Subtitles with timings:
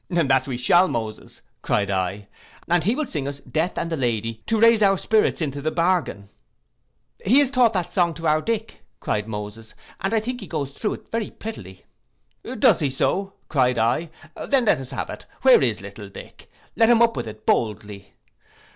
[0.09, 2.27] '—'That we shall, Moses,' cried I,
[2.67, 5.69] 'and he will sing us Death and the Lady, to raise our spirits into the
[5.69, 10.71] bargain.'—'He has taught that song to our Dick,' cried Moses; 'and I think he goes
[10.71, 14.09] thro' it very prettily.'—'Does he so,' cried I,
[14.47, 16.49] then let us have it: where's little Dick?
[16.75, 18.15] let him up with it boldly.